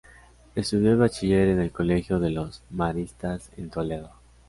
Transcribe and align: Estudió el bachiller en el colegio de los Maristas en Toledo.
Estudió 0.55 0.93
el 0.93 0.97
bachiller 0.97 1.49
en 1.49 1.59
el 1.59 1.71
colegio 1.71 2.17
de 2.19 2.31
los 2.31 2.63
Maristas 2.71 3.51
en 3.55 3.69
Toledo. 3.69 4.09